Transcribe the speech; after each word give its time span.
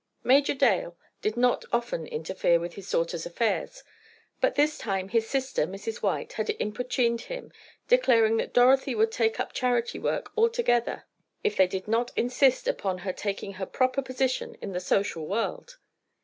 Major 0.23 0.55
Dale 0.55 0.97
did 1.21 1.37
not 1.37 1.63
often 1.71 2.07
interfere 2.07 2.59
with 2.59 2.73
his 2.73 2.89
daughter's 2.89 3.27
affairs, 3.27 3.83
but 4.39 4.55
this 4.55 4.79
time 4.79 5.09
his 5.09 5.29
sister, 5.29 5.67
Mrs. 5.67 5.97
White, 6.01 6.33
had 6.33 6.49
importuned 6.59 7.21
him, 7.21 7.53
declaring 7.87 8.37
that 8.37 8.51
Dorothy 8.51 8.95
would 8.95 9.11
take 9.11 9.39
up 9.39 9.53
charity 9.53 9.99
work 9.99 10.35
altogether 10.35 11.05
if 11.43 11.55
they 11.55 11.67
did 11.67 11.87
not 11.87 12.09
insist 12.15 12.67
upon 12.67 12.97
her 13.05 13.13
taking 13.13 13.53
her 13.61 13.67
proper 13.67 14.01
position 14.01 14.55
in 14.55 14.71
the 14.71 14.79
social 14.79 15.27
world. 15.27 15.77